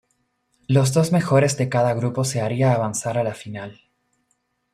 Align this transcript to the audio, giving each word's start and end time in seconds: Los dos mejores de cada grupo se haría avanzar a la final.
Los 0.67 0.93
dos 0.95 1.11
mejores 1.11 1.57
de 1.57 1.69
cada 1.69 1.93
grupo 1.93 2.23
se 2.23 2.41
haría 2.41 2.73
avanzar 2.73 3.19
a 3.19 3.23
la 3.23 3.35
final. 3.35 3.81